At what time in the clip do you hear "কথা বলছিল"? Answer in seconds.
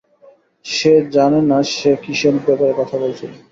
2.79-3.31